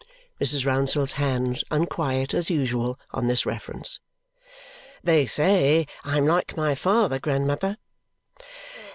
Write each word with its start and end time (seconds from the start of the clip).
Mrs. 0.41 0.65
Rouncewell's 0.65 1.11
hands 1.11 1.63
unquiet, 1.69 2.33
as 2.33 2.49
usual, 2.49 2.99
on 3.11 3.27
this 3.27 3.45
reference. 3.45 3.99
"They 5.03 5.27
say 5.27 5.85
I 6.03 6.17
am 6.17 6.25
like 6.25 6.57
my 6.57 6.73
father, 6.73 7.19
grandmother." 7.19 7.77